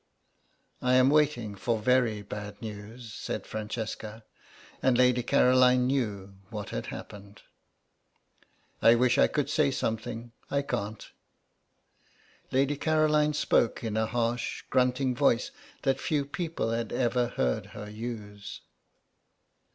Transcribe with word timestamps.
"I 0.81 0.95
am 0.95 1.11
waiting 1.11 1.53
for 1.53 1.77
very 1.77 2.23
bad 2.23 2.59
news," 2.59 3.13
said 3.13 3.45
Francesca, 3.45 4.23
and 4.81 4.97
Lady 4.97 5.21
Caroline 5.21 5.85
knew 5.85 6.37
what 6.49 6.69
had 6.71 6.87
happened. 6.87 7.43
"I 8.81 8.95
wish 8.95 9.19
I 9.19 9.27
could 9.27 9.47
say 9.47 9.69
something; 9.69 10.31
I 10.49 10.63
can't." 10.63 11.07
Lady 12.51 12.77
Caroline 12.77 13.33
spoke 13.33 13.83
in 13.83 13.95
a 13.95 14.07
harsh, 14.07 14.63
grunting 14.71 15.13
voice 15.15 15.51
that 15.83 15.99
few 16.01 16.25
people 16.25 16.71
had 16.71 16.91
ever 16.91 17.27
heard 17.27 17.67
her 17.67 17.87
use. 17.87 18.61